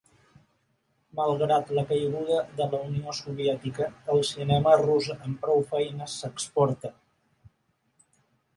Malgrat 1.19 1.73
la 1.79 1.83
caiguda 1.91 2.39
de 2.61 2.67
la 2.71 2.79
Unió 2.87 3.13
Soviètica, 3.19 3.91
el 4.15 4.23
cinema 4.31 4.75
rus 4.83 5.11
amb 5.19 5.39
prou 5.47 5.63
feines 5.75 6.19
s'exporta. 6.25 6.95